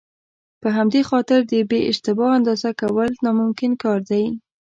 په 0.61 0.67
همدې 0.77 1.01
خاطر 1.09 1.39
د 1.51 1.53
بې 1.69 1.79
اشتباه 1.91 2.31
اندازه 2.37 2.69
کول 2.81 3.09
ناممکن 3.25 3.71
کار 3.83 3.99
دی. 4.09 4.23